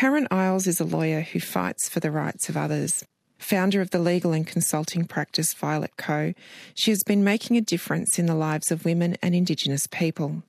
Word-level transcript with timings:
Karen 0.00 0.26
Iles 0.30 0.66
is 0.66 0.80
a 0.80 0.84
lawyer 0.84 1.20
who 1.20 1.40
fights 1.40 1.86
for 1.86 2.00
the 2.00 2.10
rights 2.10 2.48
of 2.48 2.56
others. 2.56 3.04
Founder 3.36 3.82
of 3.82 3.90
the 3.90 3.98
legal 3.98 4.32
and 4.32 4.46
consulting 4.46 5.04
practice 5.04 5.52
Violet 5.52 5.94
Co., 5.98 6.32
she 6.74 6.90
has 6.90 7.02
been 7.02 7.22
making 7.22 7.58
a 7.58 7.60
difference 7.60 8.18
in 8.18 8.24
the 8.24 8.34
lives 8.34 8.72
of 8.72 8.86
women 8.86 9.18
and 9.22 9.34
Indigenous 9.34 9.86
people. 9.86 10.42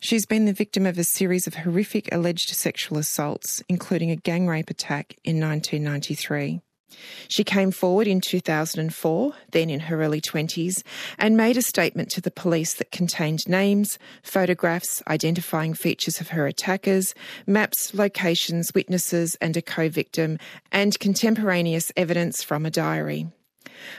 She's 0.00 0.26
been 0.26 0.44
the 0.44 0.52
victim 0.52 0.86
of 0.86 0.98
a 0.98 1.04
series 1.04 1.46
of 1.46 1.54
horrific 1.54 2.12
alleged 2.12 2.50
sexual 2.50 2.98
assaults, 2.98 3.62
including 3.68 4.10
a 4.10 4.16
gang 4.16 4.48
rape 4.48 4.70
attack 4.70 5.14
in 5.22 5.38
1993. 5.38 6.60
She 7.28 7.44
came 7.44 7.70
forward 7.70 8.06
in 8.06 8.20
2004, 8.20 9.32
then 9.52 9.70
in 9.70 9.80
her 9.80 10.02
early 10.02 10.20
20s, 10.20 10.82
and 11.18 11.36
made 11.36 11.56
a 11.56 11.62
statement 11.62 12.10
to 12.10 12.20
the 12.20 12.30
police 12.30 12.74
that 12.74 12.90
contained 12.90 13.48
names, 13.48 13.98
photographs, 14.22 15.02
identifying 15.06 15.74
features 15.74 16.20
of 16.20 16.28
her 16.28 16.46
attackers, 16.46 17.14
maps, 17.46 17.94
locations, 17.94 18.74
witnesses, 18.74 19.36
and 19.40 19.56
a 19.56 19.62
co 19.62 19.88
victim, 19.88 20.38
and 20.72 20.98
contemporaneous 20.98 21.92
evidence 21.96 22.42
from 22.42 22.66
a 22.66 22.70
diary. 22.70 23.28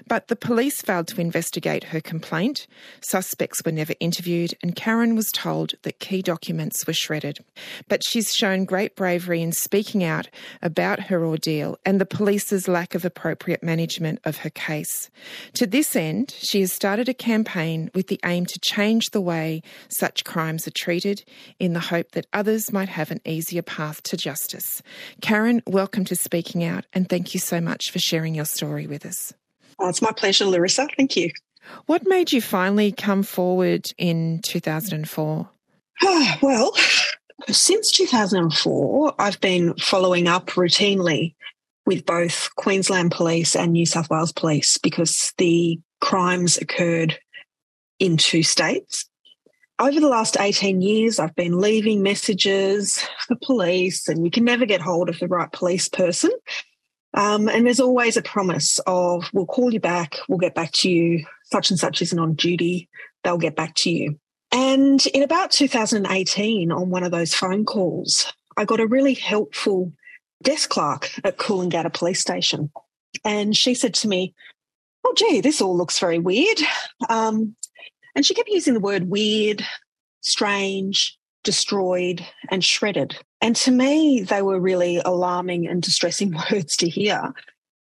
But 0.07 0.27
the 0.27 0.35
police 0.35 0.81
failed 0.81 1.07
to 1.09 1.21
investigate 1.21 1.85
her 1.85 2.01
complaint, 2.01 2.67
suspects 3.01 3.61
were 3.65 3.71
never 3.71 3.93
interviewed, 3.99 4.53
and 4.61 4.75
Karen 4.75 5.15
was 5.15 5.31
told 5.31 5.73
that 5.83 5.99
key 5.99 6.21
documents 6.21 6.85
were 6.85 6.93
shredded. 6.93 7.39
But 7.87 8.03
she's 8.03 8.35
shown 8.35 8.65
great 8.65 8.95
bravery 8.95 9.41
in 9.41 9.51
speaking 9.51 10.03
out 10.03 10.29
about 10.61 11.01
her 11.01 11.25
ordeal 11.25 11.77
and 11.85 11.99
the 11.99 12.05
police's 12.05 12.67
lack 12.67 12.95
of 12.95 13.05
appropriate 13.05 13.63
management 13.63 14.19
of 14.23 14.37
her 14.37 14.49
case. 14.49 15.09
To 15.53 15.67
this 15.67 15.95
end, 15.95 16.35
she 16.37 16.61
has 16.61 16.73
started 16.73 17.09
a 17.09 17.13
campaign 17.13 17.89
with 17.93 18.07
the 18.07 18.19
aim 18.25 18.45
to 18.47 18.59
change 18.59 19.11
the 19.11 19.21
way 19.21 19.61
such 19.87 20.23
crimes 20.23 20.67
are 20.67 20.71
treated 20.71 21.23
in 21.59 21.73
the 21.73 21.79
hope 21.79 22.11
that 22.11 22.27
others 22.33 22.71
might 22.71 22.89
have 22.89 23.11
an 23.11 23.21
easier 23.25 23.61
path 23.61 24.03
to 24.03 24.17
justice. 24.17 24.81
Karen, 25.21 25.61
welcome 25.67 26.05
to 26.05 26.15
Speaking 26.15 26.63
Out 26.63 26.85
and 26.93 27.07
thank 27.09 27.33
you 27.33 27.39
so 27.39 27.61
much 27.61 27.91
for 27.91 27.99
sharing 27.99 28.35
your 28.35 28.45
story 28.45 28.87
with 28.87 29.05
us. 29.05 29.33
Oh, 29.81 29.89
it's 29.89 30.01
my 30.01 30.11
pleasure, 30.11 30.45
Larissa. 30.45 30.87
Thank 30.95 31.17
you. 31.17 31.31
What 31.87 32.05
made 32.05 32.31
you 32.31 32.39
finally 32.39 32.91
come 32.91 33.23
forward 33.23 33.91
in 33.97 34.41
2004? 34.43 35.49
Ah, 36.03 36.39
well, 36.41 36.73
since 37.49 37.91
2004, 37.91 39.15
I've 39.17 39.41
been 39.41 39.73
following 39.75 40.27
up 40.27 40.51
routinely 40.51 41.33
with 41.87 42.05
both 42.05 42.49
Queensland 42.57 43.11
Police 43.11 43.55
and 43.55 43.73
New 43.73 43.87
South 43.87 44.09
Wales 44.11 44.31
Police 44.31 44.77
because 44.77 45.33
the 45.39 45.79
crimes 45.99 46.57
occurred 46.57 47.17
in 47.97 48.17
two 48.17 48.43
states. 48.43 49.07
Over 49.79 49.99
the 49.99 50.09
last 50.09 50.37
18 50.39 50.81
years, 50.81 51.17
I've 51.17 51.35
been 51.35 51.59
leaving 51.59 52.03
messages 52.03 53.03
for 53.27 53.35
police, 53.41 54.07
and 54.07 54.23
you 54.23 54.29
can 54.29 54.43
never 54.43 54.67
get 54.67 54.79
hold 54.79 55.09
of 55.09 55.17
the 55.17 55.27
right 55.27 55.51
police 55.51 55.89
person. 55.89 56.29
Um, 57.13 57.49
and 57.49 57.65
there's 57.65 57.79
always 57.79 58.15
a 58.15 58.21
promise 58.21 58.79
of, 58.87 59.29
we'll 59.33 59.45
call 59.45 59.73
you 59.73 59.79
back, 59.79 60.17
we'll 60.29 60.37
get 60.37 60.55
back 60.55 60.71
to 60.73 60.89
you, 60.89 61.25
such 61.43 61.69
and 61.69 61.79
such 61.79 62.01
isn't 62.01 62.19
on 62.19 62.35
duty, 62.35 62.89
they'll 63.23 63.37
get 63.37 63.55
back 63.55 63.75
to 63.75 63.91
you. 63.91 64.17
And 64.51 65.05
in 65.07 65.23
about 65.23 65.51
2018, 65.51 66.71
on 66.71 66.89
one 66.89 67.03
of 67.03 67.11
those 67.11 67.33
phone 67.33 67.65
calls, 67.65 68.31
I 68.57 68.65
got 68.65 68.79
a 68.79 68.87
really 68.87 69.13
helpful 69.13 69.93
desk 70.41 70.69
clerk 70.69 71.09
at 71.23 71.37
Coolangatta 71.37 71.93
Police 71.93 72.19
Station. 72.19 72.71
And 73.23 73.55
she 73.55 73.73
said 73.73 73.93
to 73.95 74.07
me, 74.07 74.33
Oh, 75.03 75.13
gee, 75.15 75.41
this 75.41 75.61
all 75.61 75.75
looks 75.75 75.99
very 75.99 76.19
weird. 76.19 76.59
Um, 77.09 77.55
and 78.15 78.25
she 78.25 78.33
kept 78.33 78.49
using 78.49 78.73
the 78.73 78.79
word 78.79 79.09
weird, 79.09 79.63
strange, 80.21 81.17
destroyed, 81.43 82.25
and 82.49 82.63
shredded. 82.63 83.17
And 83.41 83.55
to 83.57 83.71
me, 83.71 84.21
they 84.21 84.41
were 84.41 84.59
really 84.59 84.97
alarming 84.97 85.67
and 85.67 85.81
distressing 85.81 86.31
words 86.51 86.75
to 86.77 86.89
hear. 86.89 87.33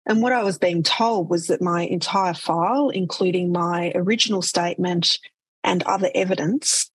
And 0.07 0.23
what 0.23 0.33
I 0.33 0.43
was 0.43 0.59
being 0.59 0.83
told 0.83 1.29
was 1.29 1.47
that 1.49 1.63
my 1.63 1.83
entire 1.83 2.35
file, 2.35 2.89
including 2.89 3.53
my 3.53 3.93
original 3.95 4.43
statement 4.43 5.19
and 5.63 5.83
other 5.83 6.11
evidence, 6.15 6.91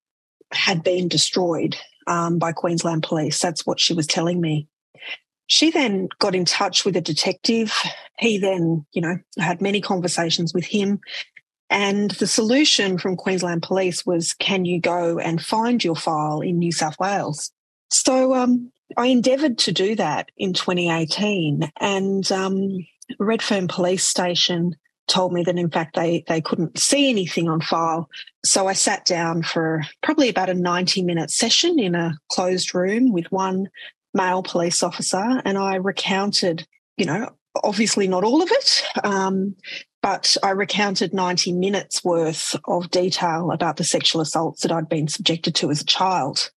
had 0.51 0.83
been 0.83 1.07
destroyed 1.07 1.75
um, 2.07 2.39
by 2.39 2.51
Queensland 2.51 3.03
Police. 3.03 3.39
That's 3.39 3.65
what 3.65 3.79
she 3.79 3.93
was 3.93 4.07
telling 4.07 4.41
me. 4.41 4.67
She 5.47 5.69
then 5.69 6.09
got 6.19 6.33
in 6.33 6.45
touch 6.45 6.85
with 6.85 6.95
a 6.97 7.01
detective. 7.01 7.71
He 8.17 8.39
then, 8.39 8.85
you 8.93 9.01
know, 9.01 9.17
had 9.37 9.61
many 9.61 9.79
conversations 9.79 10.53
with 10.53 10.65
him. 10.65 10.99
And 11.69 12.11
the 12.11 12.27
solution 12.27 12.97
from 12.97 13.15
Queensland 13.15 13.63
Police 13.63 14.05
was 14.05 14.33
can 14.33 14.65
you 14.65 14.79
go 14.79 15.19
and 15.19 15.41
find 15.41 15.83
your 15.83 15.95
file 15.95 16.41
in 16.41 16.59
New 16.59 16.71
South 16.71 16.99
Wales? 16.99 17.51
So 17.89 18.35
um, 18.35 18.71
I 18.97 19.07
endeavoured 19.07 19.57
to 19.59 19.71
do 19.71 19.95
that 19.95 20.29
in 20.37 20.53
2018, 20.53 21.71
and 21.79 22.31
um, 22.31 22.85
Redfern 23.19 23.67
Police 23.67 24.07
Station 24.07 24.75
told 25.07 25.33
me 25.33 25.43
that 25.43 25.57
in 25.57 25.69
fact 25.69 25.95
they 25.95 26.23
they 26.27 26.41
couldn't 26.41 26.77
see 26.77 27.09
anything 27.09 27.47
on 27.47 27.61
file. 27.61 28.09
So 28.43 28.67
I 28.67 28.73
sat 28.73 29.05
down 29.05 29.43
for 29.43 29.83
probably 30.03 30.29
about 30.29 30.49
a 30.49 30.55
90 30.55 31.03
minute 31.03 31.31
session 31.31 31.79
in 31.79 31.95
a 31.95 32.17
closed 32.31 32.73
room 32.73 33.11
with 33.11 33.31
one 33.31 33.69
male 34.13 34.43
police 34.43 34.81
officer, 34.83 35.41
and 35.45 35.57
I 35.57 35.75
recounted, 35.75 36.67
you 36.97 37.05
know, 37.05 37.35
obviously 37.63 38.07
not 38.07 38.23
all 38.23 38.41
of 38.41 38.49
it. 38.51 38.83
Um, 39.03 39.55
but 40.05 40.37
I 40.43 40.51
recounted 40.51 41.15
90 41.15 41.53
minutes 41.53 42.03
worth 42.03 42.55
of 42.65 42.91
detail 42.91 43.49
about 43.49 43.77
the 43.77 43.83
sexual 43.83 44.21
assaults 44.21 44.61
that 44.61 44.71
I'd 44.71 44.87
been 44.87 45.07
subjected 45.07 45.55
to 45.55 45.71
as 45.71 45.81
a 45.81 45.85
child. 45.85 46.51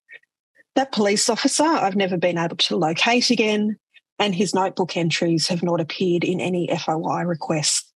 That 0.74 0.92
police 0.92 1.30
officer 1.30 1.64
I've 1.64 1.96
never 1.96 2.18
been 2.18 2.36
able 2.36 2.58
to 2.58 2.76
locate 2.76 3.30
again, 3.30 3.78
and 4.18 4.34
his 4.34 4.54
notebook 4.54 4.98
entries 4.98 5.48
have 5.48 5.62
not 5.62 5.80
appeared 5.80 6.24
in 6.24 6.42
any 6.42 6.68
FOI 6.68 7.22
requests. 7.22 7.90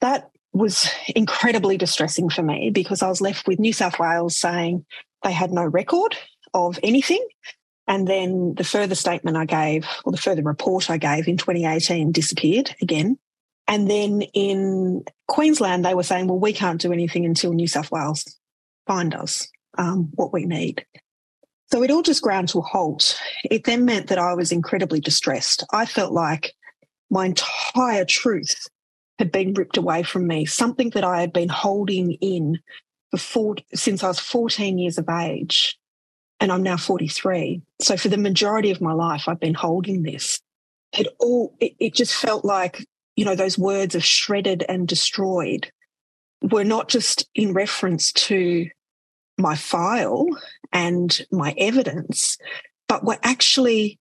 That 0.00 0.32
was 0.52 0.90
incredibly 1.14 1.76
distressing 1.76 2.28
for 2.28 2.42
me 2.42 2.70
because 2.70 3.02
I 3.02 3.08
was 3.08 3.20
left 3.20 3.46
with 3.46 3.60
New 3.60 3.72
South 3.72 4.00
Wales 4.00 4.36
saying 4.36 4.84
they 5.22 5.30
had 5.30 5.52
no 5.52 5.62
record 5.62 6.16
of 6.54 6.80
anything. 6.82 7.24
And 7.86 8.08
then 8.08 8.54
the 8.56 8.64
further 8.64 8.96
statement 8.96 9.36
I 9.36 9.44
gave, 9.44 9.86
or 10.04 10.10
the 10.10 10.18
further 10.18 10.42
report 10.42 10.90
I 10.90 10.96
gave 10.96 11.28
in 11.28 11.36
2018, 11.36 12.10
disappeared 12.10 12.74
again. 12.82 13.16
And 13.68 13.88
then 13.88 14.22
in 14.34 15.04
Queensland, 15.28 15.84
they 15.84 15.94
were 15.94 16.02
saying, 16.02 16.26
well, 16.26 16.38
we 16.38 16.52
can't 16.52 16.80
do 16.80 16.92
anything 16.92 17.24
until 17.24 17.52
New 17.52 17.68
South 17.68 17.90
Wales 17.90 18.24
find 18.86 19.14
us 19.14 19.48
um, 19.78 20.10
what 20.14 20.32
we 20.32 20.44
need. 20.44 20.84
So 21.70 21.82
it 21.82 21.90
all 21.90 22.02
just 22.02 22.22
ground 22.22 22.48
to 22.50 22.58
a 22.58 22.62
halt. 22.62 23.18
It 23.44 23.64
then 23.64 23.84
meant 23.84 24.08
that 24.08 24.18
I 24.18 24.34
was 24.34 24.52
incredibly 24.52 25.00
distressed. 25.00 25.64
I 25.72 25.86
felt 25.86 26.12
like 26.12 26.52
my 27.10 27.26
entire 27.26 28.04
truth 28.04 28.68
had 29.18 29.32
been 29.32 29.54
ripped 29.54 29.76
away 29.76 30.02
from 30.02 30.26
me, 30.26 30.44
something 30.44 30.90
that 30.90 31.04
I 31.04 31.20
had 31.20 31.32
been 31.32 31.48
holding 31.48 32.12
in 32.20 32.58
before 33.10 33.56
since 33.74 34.02
I 34.02 34.08
was 34.08 34.18
14 34.18 34.78
years 34.78 34.98
of 34.98 35.08
age. 35.08 35.78
And 36.40 36.50
I'm 36.50 36.62
now 36.62 36.76
43. 36.76 37.62
So 37.80 37.96
for 37.96 38.08
the 38.08 38.18
majority 38.18 38.70
of 38.70 38.80
my 38.80 38.92
life, 38.92 39.28
I've 39.28 39.40
been 39.40 39.54
holding 39.54 40.02
this. 40.02 40.40
It 40.92 41.06
all, 41.20 41.54
it, 41.60 41.74
it 41.78 41.94
just 41.94 42.14
felt 42.14 42.44
like, 42.44 42.84
you 43.16 43.24
know, 43.24 43.34
those 43.34 43.58
words 43.58 43.94
of 43.94 44.04
shredded 44.04 44.64
and 44.68 44.88
destroyed 44.88 45.70
were 46.42 46.64
not 46.64 46.88
just 46.88 47.28
in 47.34 47.52
reference 47.52 48.12
to 48.12 48.68
my 49.38 49.54
file 49.54 50.26
and 50.72 51.22
my 51.30 51.54
evidence, 51.56 52.36
but 52.88 53.04
were 53.04 53.18
actually 53.22 53.98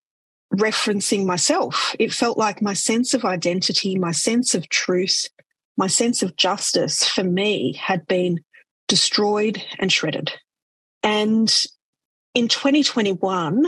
referencing 0.53 1.25
myself. 1.25 1.95
It 1.99 2.13
felt 2.13 2.37
like 2.37 2.61
my 2.61 2.73
sense 2.73 3.13
of 3.13 3.25
identity, 3.25 3.97
my 3.97 4.11
sense 4.11 4.53
of 4.53 4.69
truth, 4.69 5.27
my 5.77 5.87
sense 5.87 6.21
of 6.23 6.35
justice 6.35 7.07
for 7.07 7.23
me 7.23 7.73
had 7.73 8.05
been 8.07 8.41
destroyed 8.87 9.63
and 9.79 9.91
shredded. 9.91 10.33
And 11.03 11.53
in 12.33 12.47
2021, 12.47 13.65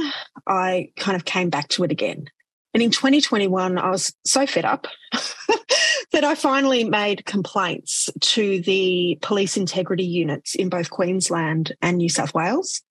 I 0.48 0.90
kind 0.98 1.16
of 1.16 1.26
came 1.26 1.50
back 1.50 1.70
to 1.70 1.84
it 1.84 1.92
again. 1.92 2.30
And 2.74 2.82
in 2.82 2.92
2021, 2.92 3.78
I 3.78 3.90
was 3.90 4.14
so 4.26 4.48
fed 4.48 4.66
up 4.66 4.88
that 6.12 6.24
I 6.24 6.36
finally 6.36 6.84
made 6.84 7.26
complaints 7.26 8.10
to 8.20 8.62
the 8.62 9.18
police 9.22 9.58
integrity 9.58 10.06
units 10.06 10.56
in 10.56 10.70
both 10.70 10.90
Queensland 10.90 11.74
and 11.82 11.98
New 11.98 12.10
South 12.10 12.34
Wales. 12.34 12.82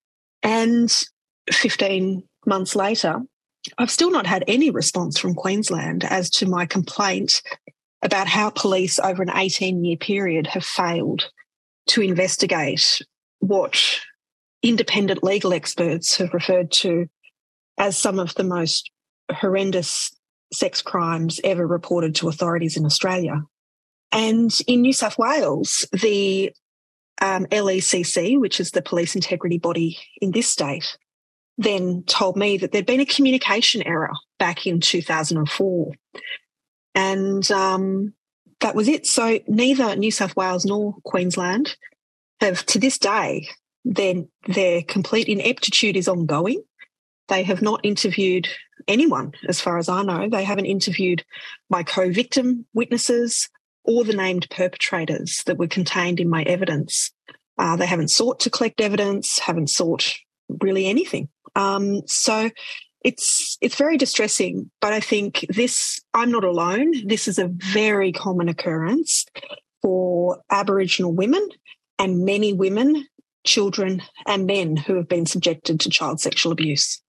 And 0.42 0.92
15 1.50 2.22
months 2.46 2.76
later, 2.76 3.22
I've 3.78 3.90
still 3.90 4.10
not 4.10 4.26
had 4.26 4.44
any 4.46 4.70
response 4.70 5.18
from 5.18 5.34
Queensland 5.34 6.04
as 6.04 6.30
to 6.30 6.46
my 6.46 6.66
complaint 6.66 7.42
about 8.02 8.26
how 8.26 8.50
police 8.50 8.98
over 8.98 9.22
an 9.22 9.30
18 9.34 9.84
year 9.84 9.96
period 9.96 10.48
have 10.48 10.64
failed 10.64 11.30
to 11.88 12.02
investigate 12.02 13.00
what 13.38 14.00
independent 14.62 15.22
legal 15.22 15.52
experts 15.52 16.16
have 16.16 16.34
referred 16.34 16.70
to 16.70 17.08
as 17.78 17.96
some 17.96 18.18
of 18.18 18.34
the 18.34 18.44
most 18.44 18.90
horrendous 19.32 20.10
sex 20.52 20.82
crimes 20.82 21.40
ever 21.44 21.66
reported 21.66 22.14
to 22.16 22.28
authorities 22.28 22.76
in 22.76 22.84
Australia. 22.84 23.42
And 24.12 24.50
in 24.66 24.82
New 24.82 24.92
South 24.92 25.18
Wales, 25.18 25.86
the 25.92 26.52
um, 27.20 27.46
LECC, 27.46 28.38
which 28.38 28.60
is 28.60 28.70
the 28.70 28.82
police 28.82 29.14
integrity 29.14 29.58
body 29.58 29.98
in 30.20 30.32
this 30.32 30.48
state, 30.48 30.98
then 31.56 32.02
told 32.04 32.36
me 32.36 32.58
that 32.58 32.72
there'd 32.72 32.86
been 32.86 33.00
a 33.00 33.06
communication 33.06 33.82
error 33.82 34.10
back 34.38 34.66
in 34.66 34.80
2004. 34.80 35.92
And 36.94 37.50
um, 37.50 38.14
that 38.60 38.74
was 38.74 38.88
it. 38.88 39.06
So 39.06 39.38
neither 39.46 39.96
New 39.96 40.10
South 40.10 40.36
Wales 40.36 40.64
nor 40.64 40.96
Queensland 41.04 41.76
have, 42.40 42.66
to 42.66 42.78
this 42.78 42.98
day, 42.98 43.48
their, 43.84 44.24
their 44.46 44.82
complete 44.82 45.28
ineptitude 45.28 45.96
is 45.96 46.08
ongoing. 46.08 46.62
They 47.28 47.44
have 47.44 47.62
not 47.62 47.80
interviewed 47.82 48.48
anyone, 48.88 49.32
as 49.48 49.60
far 49.60 49.78
as 49.78 49.88
I 49.88 50.02
know. 50.02 50.28
They 50.28 50.44
haven't 50.44 50.66
interviewed 50.66 51.24
my 51.70 51.82
co 51.82 52.10
victim 52.10 52.66
witnesses 52.74 53.48
or 53.84 54.04
the 54.04 54.14
named 54.14 54.48
perpetrators 54.50 55.42
that 55.46 55.58
were 55.58 55.66
contained 55.66 56.20
in 56.20 56.28
my 56.28 56.42
evidence. 56.42 57.10
Uh, 57.58 57.76
they 57.76 57.86
haven't 57.86 58.10
sought 58.10 58.40
to 58.40 58.50
collect 58.50 58.80
evidence, 58.80 59.38
haven't 59.38 59.70
sought 59.70 60.14
really 60.60 60.86
anything. 60.86 61.28
Um, 61.54 62.02
so 62.06 62.50
it's 63.04 63.58
it's 63.60 63.76
very 63.76 63.96
distressing. 63.96 64.70
But 64.80 64.92
I 64.92 65.00
think 65.00 65.44
this 65.48 66.00
I'm 66.14 66.30
not 66.30 66.44
alone. 66.44 66.92
This 67.06 67.28
is 67.28 67.38
a 67.38 67.48
very 67.48 68.12
common 68.12 68.48
occurrence 68.48 69.26
for 69.82 70.40
Aboriginal 70.50 71.12
women 71.12 71.46
and 71.98 72.24
many 72.24 72.52
women, 72.52 73.06
children, 73.44 74.02
and 74.26 74.46
men 74.46 74.76
who 74.76 74.94
have 74.96 75.08
been 75.08 75.26
subjected 75.26 75.80
to 75.80 75.90
child 75.90 76.20
sexual 76.20 76.52
abuse. 76.52 77.01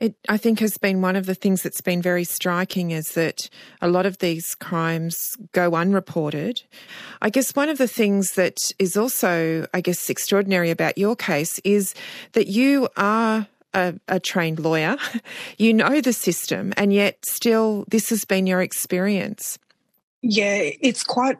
It, 0.00 0.14
I 0.30 0.38
think, 0.38 0.60
has 0.60 0.78
been 0.78 1.02
one 1.02 1.14
of 1.14 1.26
the 1.26 1.34
things 1.34 1.62
that's 1.62 1.82
been 1.82 2.00
very 2.00 2.24
striking 2.24 2.90
is 2.90 3.12
that 3.12 3.50
a 3.82 3.88
lot 3.88 4.06
of 4.06 4.18
these 4.18 4.54
crimes 4.54 5.36
go 5.52 5.74
unreported. 5.74 6.62
I 7.20 7.28
guess 7.28 7.54
one 7.54 7.68
of 7.68 7.76
the 7.76 7.86
things 7.86 8.32
that 8.32 8.72
is 8.78 8.96
also, 8.96 9.66
I 9.74 9.82
guess, 9.82 10.08
extraordinary 10.08 10.70
about 10.70 10.96
your 10.96 11.16
case 11.16 11.60
is 11.64 11.94
that 12.32 12.46
you 12.46 12.88
are 12.96 13.46
a, 13.74 13.94
a, 14.08 14.18
trained 14.18 14.58
lawyer, 14.58 14.96
you 15.58 15.74
know 15.74 16.00
the 16.00 16.14
system, 16.14 16.72
and 16.78 16.92
yet 16.92 17.24
still 17.26 17.84
this 17.88 18.08
has 18.08 18.24
been 18.24 18.46
your 18.46 18.62
experience. 18.62 19.58
Yeah, 20.22 20.70
it's 20.80 21.04
quite 21.04 21.36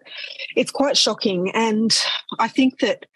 it's 0.54 0.70
quite 0.70 0.96
shocking, 0.96 1.50
and 1.54 1.98
I 2.38 2.48
think 2.48 2.80
that 2.80 3.06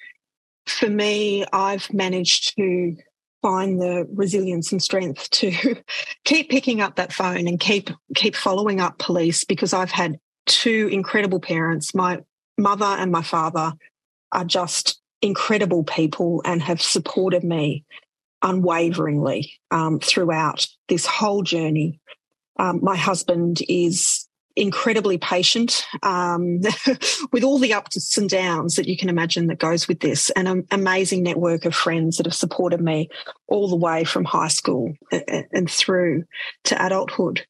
for 0.67 0.89
me, 0.89 1.45
I've 1.53 1.93
managed 1.93 2.57
to 2.57 2.97
find 3.45 3.79
the 3.79 4.09
resilience 4.15 4.73
and 4.73 4.83
strength 4.83 5.29
to 5.29 5.77
keep 6.25 6.49
picking 6.49 6.81
up 6.81 6.97
that 6.97 7.13
phone 7.13 7.47
and 7.47 7.61
keep 7.61 7.91
keep 8.17 8.35
following 8.35 8.81
up 8.81 8.99
police 8.99 9.45
because 9.45 9.75
I've 9.75 9.91
had 9.91 10.19
two 10.47 10.89
incredible 10.91 11.41
parents. 11.41 11.95
My 11.95 12.21
mother 12.57 12.87
and 12.87 13.13
my 13.13 13.21
father 13.21 13.75
are 14.33 14.47
just 14.47 14.99
incredible 15.21 15.85
people 15.85 16.41
and 16.47 16.63
have 16.63 16.81
supported 16.81 17.45
me 17.45 17.85
unwaveringly 18.41 19.53
um, 19.71 20.01
throughout 20.01 20.67
this 20.89 21.05
whole 21.05 21.43
journey. 21.43 22.01
Um, 22.59 22.81
my 22.83 22.97
husband 22.97 23.61
is 23.69 24.24
incredibly 24.57 25.19
patient 25.19 25.85
um, 26.03 26.61
with 27.33 27.43
all 27.43 27.59
the 27.59 27.75
ups 27.75 28.17
and 28.17 28.31
downs 28.31 28.77
that 28.77 28.87
you 28.87 28.97
can 28.97 29.09
imagine 29.09 29.47
that 29.49 29.59
goes 29.59 29.89
with 29.89 30.01
this, 30.01 30.31
and 30.31 30.49
an 30.49 30.67
amazing 30.71 31.23
network 31.23 31.65
of 31.65 31.75
friends 31.75 32.17
that 32.17 32.27
have 32.27 32.35
supported 32.35 32.81
me 32.81 33.09
all 33.49 33.69
the 33.69 33.77
way 33.77 34.05
from 34.05 34.25
high 34.25 34.49
school 34.49 34.95
and 35.53 35.71
through 35.71 36.25
to 36.65 36.85
adulthood. 36.85 37.45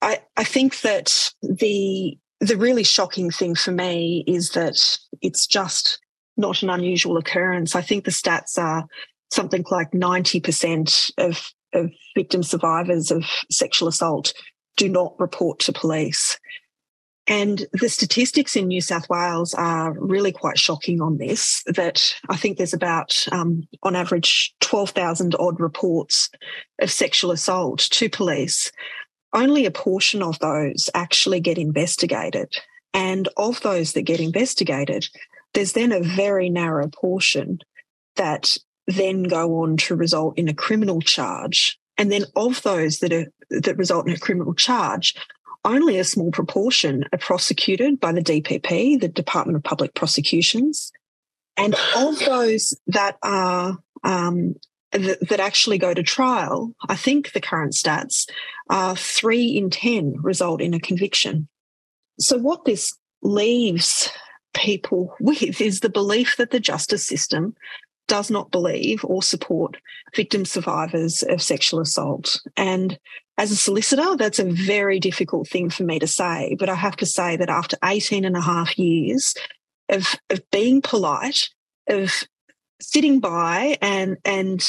I, 0.00 0.20
I 0.36 0.44
think 0.44 0.80
that 0.80 1.32
the 1.42 2.18
the 2.40 2.56
really 2.56 2.82
shocking 2.82 3.30
thing 3.30 3.54
for 3.54 3.70
me 3.70 4.24
is 4.26 4.50
that 4.50 4.98
it's 5.20 5.46
just 5.46 6.00
not 6.36 6.62
an 6.62 6.70
unusual 6.70 7.16
occurrence. 7.16 7.76
I 7.76 7.82
think 7.82 8.04
the 8.04 8.10
stats 8.10 8.58
are 8.58 8.84
something 9.30 9.64
like 9.70 9.92
90% 9.92 11.12
of, 11.18 11.52
of 11.72 11.90
victim 12.16 12.42
survivors 12.42 13.12
of 13.12 13.24
sexual 13.48 13.86
assault 13.86 14.34
do 14.76 14.88
not 14.88 15.18
report 15.18 15.60
to 15.60 15.72
police. 15.72 16.38
And 17.28 17.66
the 17.72 17.88
statistics 17.88 18.56
in 18.56 18.66
New 18.66 18.80
South 18.80 19.08
Wales 19.08 19.54
are 19.54 19.92
really 19.98 20.32
quite 20.32 20.58
shocking 20.58 21.00
on 21.00 21.18
this. 21.18 21.62
That 21.66 22.14
I 22.28 22.36
think 22.36 22.58
there's 22.58 22.74
about, 22.74 23.26
um, 23.30 23.62
on 23.82 23.94
average, 23.94 24.54
12,000 24.60 25.36
odd 25.38 25.60
reports 25.60 26.28
of 26.80 26.90
sexual 26.90 27.30
assault 27.30 27.78
to 27.92 28.08
police. 28.08 28.72
Only 29.32 29.66
a 29.66 29.70
portion 29.70 30.22
of 30.22 30.38
those 30.40 30.90
actually 30.94 31.40
get 31.40 31.58
investigated. 31.58 32.52
And 32.92 33.28
of 33.36 33.60
those 33.60 33.92
that 33.92 34.02
get 34.02 34.20
investigated, 34.20 35.08
there's 35.54 35.72
then 35.72 35.92
a 35.92 36.00
very 36.00 36.50
narrow 36.50 36.88
portion 36.88 37.58
that 38.16 38.56
then 38.86 39.22
go 39.22 39.62
on 39.62 39.76
to 39.76 39.94
result 39.94 40.36
in 40.36 40.48
a 40.48 40.54
criminal 40.54 41.00
charge 41.00 41.78
and 41.98 42.10
then 42.10 42.24
of 42.36 42.62
those 42.62 42.98
that 42.98 43.12
are 43.12 43.26
that 43.50 43.76
result 43.76 44.08
in 44.08 44.14
a 44.14 44.18
criminal 44.18 44.54
charge, 44.54 45.14
only 45.64 45.98
a 45.98 46.04
small 46.04 46.30
proportion 46.30 47.04
are 47.12 47.18
prosecuted 47.18 48.00
by 48.00 48.12
the 48.12 48.22
DPP, 48.22 49.00
the 49.00 49.08
Department 49.08 49.56
of 49.56 49.62
Public 49.62 49.94
Prosecutions. 49.94 50.90
And 51.56 51.74
of 51.96 52.18
those 52.20 52.74
that 52.86 53.18
are 53.22 53.78
um, 54.04 54.54
that, 54.92 55.28
that 55.28 55.40
actually 55.40 55.78
go 55.78 55.94
to 55.94 56.02
trial, 56.02 56.74
I 56.88 56.96
think 56.96 57.32
the 57.32 57.40
current 57.40 57.72
stats 57.72 58.28
are 58.68 58.96
three 58.96 59.46
in 59.56 59.70
10 59.70 60.16
result 60.22 60.60
in 60.60 60.74
a 60.74 60.80
conviction. 60.80 61.48
So, 62.18 62.38
what 62.38 62.64
this 62.64 62.96
leaves 63.22 64.10
people 64.54 65.14
with 65.20 65.60
is 65.60 65.80
the 65.80 65.88
belief 65.88 66.36
that 66.36 66.50
the 66.50 66.60
justice 66.60 67.04
system 67.04 67.54
does 68.08 68.30
not 68.30 68.50
believe 68.50 69.04
or 69.04 69.22
support 69.22 69.76
victim 70.14 70.44
survivors 70.44 71.22
of 71.22 71.40
sexual 71.42 71.80
assault. 71.80 72.40
And 72.56 72.98
as 73.38 73.50
a 73.50 73.56
solicitor, 73.56 74.16
that's 74.16 74.38
a 74.38 74.44
very 74.44 75.00
difficult 75.00 75.48
thing 75.48 75.70
for 75.70 75.84
me 75.84 75.98
to 75.98 76.06
say. 76.06 76.56
But 76.58 76.68
I 76.68 76.74
have 76.74 76.96
to 76.96 77.06
say 77.06 77.36
that 77.36 77.48
after 77.48 77.76
18 77.82 78.24
and 78.24 78.36
a 78.36 78.40
half 78.40 78.78
years 78.78 79.34
of, 79.88 80.14
of 80.30 80.42
being 80.50 80.82
polite, 80.82 81.48
of 81.88 82.24
sitting 82.80 83.20
by 83.20 83.78
and, 83.80 84.18
and, 84.24 84.62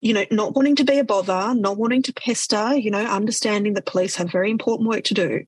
you 0.00 0.14
know, 0.14 0.24
not 0.30 0.54
wanting 0.54 0.76
to 0.76 0.84
be 0.84 0.98
a 0.98 1.04
bother, 1.04 1.54
not 1.54 1.78
wanting 1.78 2.02
to 2.02 2.12
pester, 2.12 2.74
you 2.74 2.90
know, 2.90 3.04
understanding 3.04 3.74
that 3.74 3.86
police 3.86 4.16
have 4.16 4.30
very 4.30 4.50
important 4.50 4.88
work 4.88 5.04
to 5.04 5.14
do, 5.14 5.44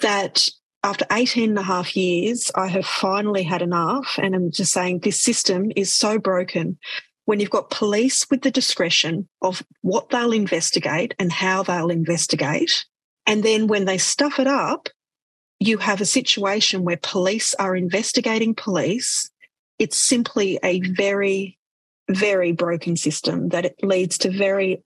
that 0.00 0.48
after 0.84 1.06
18 1.12 1.50
and 1.50 1.58
a 1.58 1.62
half 1.62 1.96
years, 1.96 2.50
I 2.54 2.66
have 2.68 2.86
finally 2.86 3.44
had 3.44 3.62
enough. 3.62 4.18
And 4.20 4.34
I'm 4.34 4.50
just 4.50 4.72
saying 4.72 5.00
this 5.00 5.20
system 5.20 5.70
is 5.76 5.94
so 5.94 6.18
broken. 6.18 6.78
When 7.24 7.38
you've 7.38 7.50
got 7.50 7.70
police 7.70 8.26
with 8.30 8.42
the 8.42 8.50
discretion 8.50 9.28
of 9.42 9.62
what 9.82 10.10
they'll 10.10 10.32
investigate 10.32 11.14
and 11.18 11.30
how 11.30 11.62
they'll 11.62 11.90
investigate, 11.90 12.84
and 13.26 13.44
then 13.44 13.68
when 13.68 13.84
they 13.84 13.98
stuff 13.98 14.40
it 14.40 14.48
up, 14.48 14.88
you 15.60 15.78
have 15.78 16.00
a 16.00 16.06
situation 16.06 16.82
where 16.82 16.98
police 17.00 17.54
are 17.54 17.76
investigating 17.76 18.54
police. 18.54 19.30
It's 19.78 19.96
simply 19.96 20.58
a 20.64 20.80
very, 20.80 21.58
very 22.10 22.50
broken 22.50 22.96
system 22.96 23.50
that 23.50 23.64
it 23.64 23.76
leads 23.82 24.18
to 24.18 24.30
very, 24.30 24.82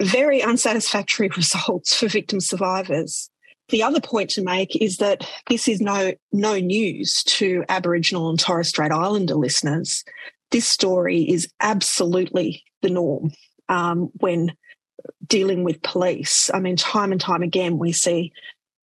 very 0.00 0.42
unsatisfactory 0.42 1.28
results 1.36 1.94
for 1.94 2.08
victim 2.08 2.40
survivors. 2.40 3.28
The 3.72 3.82
other 3.82 4.02
point 4.02 4.28
to 4.30 4.42
make 4.42 4.76
is 4.76 4.98
that 4.98 5.26
this 5.48 5.66
is 5.66 5.80
no 5.80 6.12
no 6.30 6.58
news 6.58 7.24
to 7.24 7.64
Aboriginal 7.70 8.28
and 8.28 8.38
Torres 8.38 8.68
Strait 8.68 8.92
Islander 8.92 9.34
listeners. 9.34 10.04
This 10.50 10.68
story 10.68 11.22
is 11.22 11.48
absolutely 11.58 12.64
the 12.82 12.90
norm 12.90 13.32
um, 13.70 14.10
when 14.20 14.52
dealing 15.26 15.64
with 15.64 15.80
police. 15.80 16.50
I 16.52 16.60
mean, 16.60 16.76
time 16.76 17.12
and 17.12 17.20
time 17.20 17.42
again, 17.42 17.78
we 17.78 17.92
see 17.92 18.32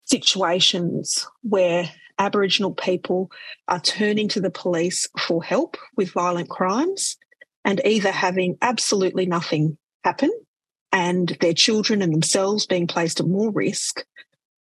situations 0.07 1.29
where 1.43 1.91
Aboriginal 2.19 2.73
people 2.73 3.31
are 3.69 3.81
turning 3.81 4.27
to 4.29 4.41
the 4.41 4.51
police 4.51 5.07
for 5.19 5.45
help 5.45 5.77
with 5.99 6.13
violent 6.13 6.49
crimes 6.49 7.19
and 7.63 7.83
either 7.85 8.11
having 8.11 8.57
absolutely 8.63 9.27
nothing 9.27 9.77
happen 10.03 10.31
and 10.93 11.37
their 11.43 11.53
children 11.53 12.01
and 12.01 12.15
themselves 12.15 12.65
being 12.65 12.87
placed 12.87 13.21
at 13.21 13.27
more 13.27 13.53
risk, 13.53 14.07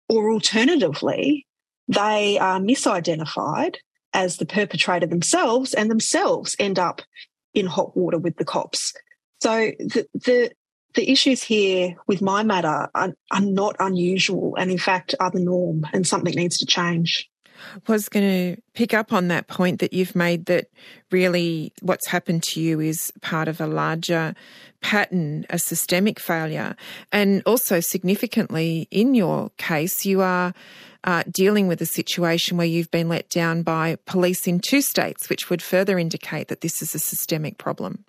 or 0.09 0.31
alternatively, 0.31 1.47
they 1.89 2.39
are 2.39 2.61
misidentified 2.61 3.77
as 4.13 4.37
the 4.37 4.47
perpetrator 4.47 5.07
themselves 5.07 5.75
and 5.75 5.91
themselves 5.91 6.57
end 6.59 6.79
up 6.79 7.03
in 7.55 7.67
hot 7.67 7.97
water 7.97 8.19
with 8.19 8.37
the 8.37 8.45
cops. 8.45 8.93
So 9.41 9.73
the, 9.79 10.07
the, 10.15 10.53
the 10.95 11.11
issues 11.11 11.43
here 11.43 11.95
with 12.07 12.23
my 12.23 12.43
matter 12.43 12.89
are, 12.95 13.15
are 13.31 13.41
not 13.41 13.77
unusual 13.79 14.57
and 14.57 14.71
in 14.71 14.79
fact 14.79 15.15
are 15.21 15.31
the 15.31 15.41
norm 15.41 15.87
and 15.93 16.07
something 16.07 16.35
needs 16.35 16.59
to 16.59 16.67
change 16.67 17.29
was 17.87 18.09
going 18.09 18.55
to 18.55 18.63
pick 18.75 18.95
up 18.95 19.13
on 19.13 19.29
that 19.29 19.49
point 19.49 19.81
that 19.81 19.93
you've 19.93 20.15
made 20.15 20.47
that 20.47 20.71
really 21.11 21.73
what's 21.83 22.07
happened 22.07 22.43
to 22.45 22.61
you 22.61 22.81
is 22.81 23.13
part 23.21 23.49
of 23.49 23.61
a 23.61 23.67
larger 23.67 24.35
pattern, 24.81 25.47
a 25.51 25.59
systemic 25.59 26.21
failure. 26.21 26.77
And 27.13 27.43
also, 27.47 27.81
significantly, 27.81 28.89
in 28.91 29.15
your 29.15 29.51
case, 29.57 30.07
you 30.07 30.21
are 30.21 30.55
uh, 31.05 31.23
dealing 31.31 31.69
with 31.69 31.81
a 31.81 31.87
situation 31.87 32.57
where 32.57 32.67
you've 32.67 32.91
been 32.91 33.09
let 33.09 33.29
down 33.29 33.63
by 33.63 33.97
police 34.07 34.47
in 34.47 34.61
two 34.61 34.81
states, 34.81 35.29
which 35.29 35.51
would 35.51 35.63
further 35.63 35.99
indicate 35.99 36.49
that 36.49 36.61
this 36.61 36.83
is 36.83 36.95
a 36.95 36.99
systemic 36.99 37.59
problem. 37.59 38.05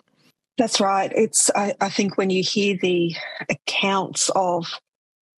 That's 0.58 0.80
right. 0.80 1.10
It's 1.14 1.50
I, 1.54 1.74
I 1.80 1.88
think 1.88 2.18
when 2.18 2.30
you 2.30 2.42
hear 2.42 2.76
the 2.76 3.14
accounts 3.48 4.30
of 4.34 4.66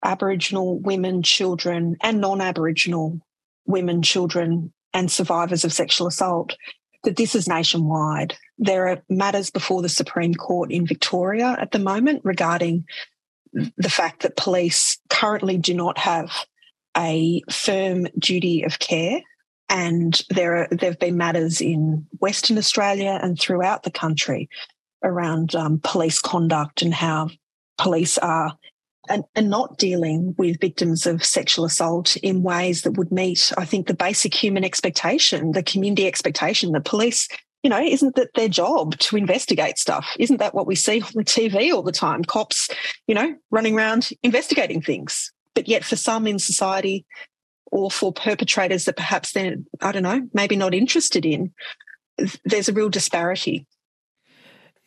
Aboriginal 0.02 0.78
women, 0.78 1.22
children, 1.22 1.96
and 2.00 2.20
non-Aboriginal 2.20 3.20
women, 3.66 4.02
children, 4.02 4.72
and 4.92 5.10
survivors 5.10 5.64
of 5.64 5.72
sexual 5.72 6.06
assault, 6.06 6.56
that 7.04 7.16
this 7.16 7.34
is 7.34 7.48
nationwide. 7.48 8.36
There 8.58 8.88
are 8.88 9.02
matters 9.08 9.50
before 9.50 9.82
the 9.82 9.88
Supreme 9.88 10.34
Court 10.34 10.70
in 10.70 10.86
Victoria 10.86 11.56
at 11.58 11.70
the 11.70 11.78
moment 11.78 12.22
regarding 12.24 12.84
the 13.52 13.90
fact 13.90 14.22
that 14.22 14.36
police 14.36 14.98
currently 15.08 15.58
do 15.58 15.74
not 15.74 15.98
have 15.98 16.30
a 16.96 17.42
firm 17.50 18.06
duty 18.18 18.62
of 18.62 18.78
care. 18.78 19.20
And 19.68 20.20
there 20.30 20.56
are, 20.56 20.68
there 20.70 20.90
have 20.90 20.98
been 20.98 21.16
matters 21.16 21.60
in 21.60 22.06
Western 22.18 22.58
Australia 22.58 23.18
and 23.22 23.38
throughout 23.38 23.84
the 23.84 23.90
country 23.90 24.48
around 25.02 25.54
um, 25.54 25.80
police 25.82 26.20
conduct 26.20 26.82
and 26.82 26.92
how 26.92 27.30
police 27.78 28.18
are 28.18 28.58
and, 29.10 29.24
and, 29.34 29.50
not 29.50 29.78
dealing 29.78 30.34
with 30.38 30.60
victims 30.60 31.06
of 31.06 31.24
sexual 31.24 31.64
assault 31.64 32.16
in 32.18 32.42
ways 32.42 32.82
that 32.82 32.92
would 32.92 33.12
meet, 33.12 33.52
I 33.58 33.64
think, 33.64 33.86
the 33.86 33.94
basic 33.94 34.34
human 34.34 34.64
expectation, 34.64 35.52
the 35.52 35.62
community 35.62 36.06
expectation. 36.06 36.72
The 36.72 36.80
police, 36.80 37.28
you 37.62 37.70
know, 37.70 37.80
isn't 37.80 38.14
that 38.14 38.34
their 38.34 38.48
job 38.48 38.96
to 38.98 39.16
investigate 39.16 39.78
stuff? 39.78 40.06
Isn't 40.18 40.38
that 40.38 40.54
what 40.54 40.66
we 40.66 40.74
see 40.74 41.02
on 41.02 41.10
the 41.14 41.24
TV 41.24 41.72
all 41.72 41.82
the 41.82 41.92
time? 41.92 42.24
Cops, 42.24 42.68
you 43.06 43.14
know, 43.14 43.34
running 43.50 43.76
around 43.76 44.10
investigating 44.22 44.80
things. 44.80 45.32
But 45.54 45.68
yet, 45.68 45.84
for 45.84 45.96
some 45.96 46.26
in 46.26 46.38
society, 46.38 47.04
or 47.72 47.90
for 47.90 48.12
perpetrators 48.12 48.84
that 48.84 48.96
perhaps 48.96 49.32
they're, 49.32 49.56
I 49.80 49.92
don't 49.92 50.02
know, 50.02 50.28
maybe 50.32 50.56
not 50.56 50.74
interested 50.74 51.24
in, 51.24 51.52
there's 52.44 52.68
a 52.68 52.72
real 52.72 52.88
disparity. 52.88 53.66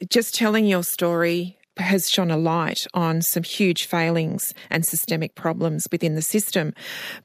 Just 0.09 0.35
telling 0.35 0.65
your 0.65 0.83
story 0.83 1.57
has 1.77 2.09
shone 2.09 2.31
a 2.31 2.37
light 2.37 2.85
on 2.93 3.21
some 3.21 3.43
huge 3.43 3.85
failings 3.85 4.53
and 4.69 4.85
systemic 4.85 5.35
problems 5.35 5.87
within 5.91 6.15
the 6.15 6.21
system. 6.21 6.73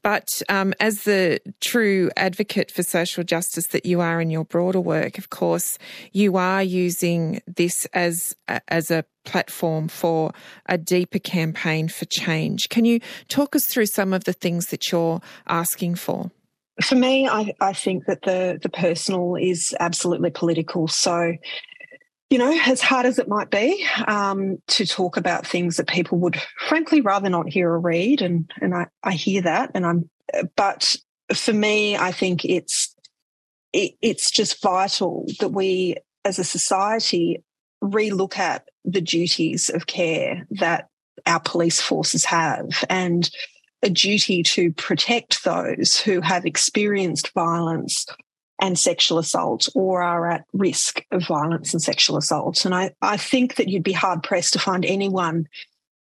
But 0.01 0.41
um, 0.49 0.73
as 0.79 1.03
the 1.03 1.39
true 1.61 2.09
advocate 2.17 2.71
for 2.71 2.83
social 2.83 3.23
justice 3.23 3.67
that 3.67 3.85
you 3.85 4.01
are 4.01 4.19
in 4.19 4.29
your 4.29 4.45
broader 4.45 4.81
work, 4.81 5.17
of 5.17 5.29
course, 5.29 5.77
you 6.11 6.37
are 6.37 6.63
using 6.63 7.41
this 7.47 7.85
as 7.93 8.35
as 8.67 8.91
a 8.91 9.05
platform 9.25 9.87
for 9.87 10.31
a 10.67 10.77
deeper 10.77 11.19
campaign 11.19 11.87
for 11.87 12.05
change. 12.05 12.69
Can 12.69 12.85
you 12.85 12.99
talk 13.27 13.55
us 13.55 13.65
through 13.65 13.85
some 13.85 14.13
of 14.13 14.23
the 14.23 14.33
things 14.33 14.67
that 14.67 14.91
you're 14.91 15.21
asking 15.47 15.95
for? 15.95 16.31
For 16.81 16.95
me, 16.95 17.27
I, 17.27 17.53
I 17.59 17.73
think 17.73 18.05
that 18.05 18.21
the 18.21 18.57
the 18.61 18.69
personal 18.69 19.35
is 19.35 19.75
absolutely 19.79 20.29
political. 20.29 20.87
So 20.87 21.33
you 22.29 22.37
know, 22.37 22.57
as 22.65 22.81
hard 22.81 23.05
as 23.05 23.17
it 23.17 23.27
might 23.27 23.49
be, 23.49 23.85
um, 24.07 24.57
to 24.67 24.85
talk 24.85 25.17
about 25.17 25.47
things 25.47 25.77
that 25.77 25.87
people 25.87 26.19
would 26.19 26.39
frankly 26.67 27.01
rather 27.01 27.29
not 27.29 27.49
hear 27.49 27.69
or 27.71 27.79
read. 27.79 28.21
And, 28.21 28.51
and 28.61 28.75
I, 28.75 28.87
I 29.03 29.13
hear 29.13 29.41
that. 29.41 29.71
And 29.73 29.85
I'm, 29.85 30.09
but 30.55 30.95
for 31.33 31.53
me, 31.53 31.97
I 31.97 32.11
think 32.11 32.45
it's, 32.45 32.95
it, 33.73 33.93
it's 34.01 34.29
just 34.29 34.61
vital 34.61 35.25
that 35.39 35.49
we 35.49 35.95
as 36.23 36.37
a 36.37 36.43
society 36.43 37.43
relook 37.83 38.37
at 38.37 38.67
the 38.85 39.01
duties 39.01 39.69
of 39.69 39.87
care 39.87 40.45
that 40.51 40.87
our 41.25 41.39
police 41.39 41.81
forces 41.81 42.25
have 42.25 42.83
and 42.89 43.29
a 43.81 43.89
duty 43.89 44.43
to 44.43 44.71
protect 44.73 45.43
those 45.43 45.99
who 45.99 46.21
have 46.21 46.45
experienced 46.45 47.33
violence 47.33 48.05
and 48.59 48.77
sexual 48.77 49.17
assault 49.17 49.69
or 49.73 50.01
are 50.01 50.29
at 50.29 50.45
risk 50.53 51.03
of 51.11 51.25
violence 51.25 51.73
and 51.73 51.81
sexual 51.81 52.17
assault. 52.17 52.65
And 52.65 52.75
I, 52.75 52.91
I 53.01 53.17
think 53.17 53.55
that 53.55 53.69
you'd 53.69 53.83
be 53.83 53.93
hard 53.93 54.23
pressed 54.23 54.53
to 54.53 54.59
find 54.59 54.85
anyone 54.85 55.47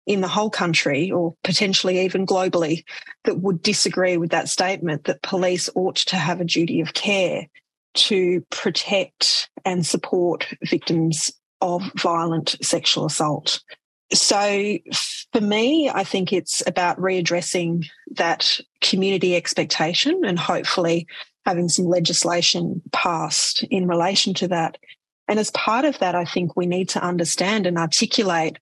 in 0.05 0.21
the 0.21 0.27
whole 0.27 0.50
country 0.50 1.12
or 1.12 1.35
potentially 1.43 2.01
even 2.01 2.25
globally 2.25 2.83
that 3.24 3.39
would 3.39 3.62
disagree 3.62 4.17
with 4.17 4.31
that 4.31 4.50
statement 4.50 5.05
that 5.05 5.21
police 5.21 5.69
ought 5.75 5.95
to 5.95 6.15
have 6.15 6.39
a 6.39 6.45
duty 6.45 6.79
of 6.79 6.93
care 6.93 7.47
to 7.95 8.45
protect 8.51 9.50
and 9.63 9.85
support 9.85 10.47
victims 10.63 11.31
of 11.62 11.81
violent 11.95 12.55
sexual 12.62 13.05
assault. 13.05 13.62
So 14.13 14.77
for 15.33 15.41
me, 15.41 15.89
I 15.89 16.03
think 16.03 16.31
it's 16.31 16.62
about 16.67 17.00
readdressing 17.00 17.88
that 18.12 18.59
community 18.81 19.35
expectation 19.35 20.24
and 20.24 20.38
hopefully 20.38 21.07
having 21.46 21.70
some 21.70 21.86
legislation 21.86 22.82
passed 22.92 23.64
in 23.64 23.88
relation 23.88 24.34
to 24.36 24.48
that. 24.48 24.78
And 25.28 25.40
as 25.40 25.52
part 25.52 25.86
of 25.86 26.00
that, 26.00 26.16
I 26.16 26.25
think 26.25 26.56
we 26.56 26.66
need 26.66 26.90
to 26.90 27.04
understand 27.04 27.66
and 27.66 27.78
articulate 27.78 28.58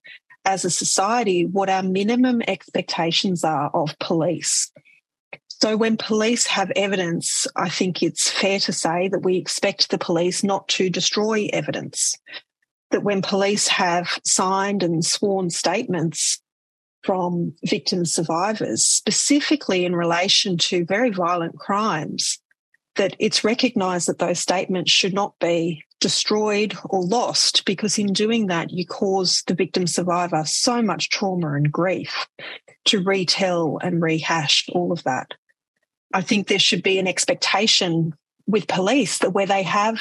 as 0.46 0.66
a 0.66 0.70
society 0.70 1.46
what 1.46 1.70
our 1.70 1.84
minimum 1.84 2.42
expectations 2.48 3.44
are 3.44 3.70
of 3.74 3.98
police. 4.00 4.72
So 5.48 5.78
when 5.78 5.96
police 5.96 6.46
have 6.48 6.72
evidence, 6.76 7.48
I 7.56 7.70
think 7.70 8.04
it's 8.04 8.30
fair 8.30 8.60
to 8.60 8.74
say 8.74 9.08
that 9.08 9.24
we 9.24 9.38
expect 9.38 9.90
the 9.90 9.98
police 9.98 10.44
not 10.44 10.68
to 10.70 10.90
destroy 10.90 11.48
evidence. 11.54 12.18
That 12.92 13.04
when 13.04 13.22
police 13.22 13.70
have 13.70 14.20
signed 14.26 14.84
and 14.84 15.06
sworn 15.06 15.50
statements 15.50 16.42
from 17.04 17.54
victim 17.66 18.06
survivors, 18.06 18.84
specifically 18.84 19.86
in 19.86 19.96
relation 19.96 20.58
to 20.58 20.86
very 20.86 21.10
violent 21.10 21.58
crimes, 21.58 22.40
that 22.96 23.16
it's 23.20 23.44
recognised 23.44 24.08
that 24.08 24.20
those 24.20 24.40
statements 24.40 24.92
should 24.92 25.14
not 25.14 25.38
be 25.40 25.84
destroyed 26.00 26.76
or 26.86 27.02
lost 27.02 27.66
because 27.66 27.98
in 27.98 28.12
doing 28.14 28.48
that 28.48 28.72
you 28.72 28.86
cause 28.86 29.42
the 29.48 29.56
victim 29.56 29.88
survivor 29.88 30.44
so 30.46 30.82
much 30.82 31.10
trauma 31.10 31.54
and 31.54 31.72
grief 31.72 32.28
to 32.86 33.02
retell 33.04 33.80
and 33.82 34.02
rehash 34.02 34.68
all 34.74 34.92
of 34.92 35.04
that. 35.04 35.34
I 36.14 36.22
think 36.22 36.48
there 36.48 36.60
should 36.60 36.84
be 36.84 37.00
an 37.00 37.08
expectation 37.08 38.14
with 38.46 38.68
police 38.68 39.20
that 39.20 39.32
where 39.32 39.46
they 39.46 39.64
have 39.64 40.00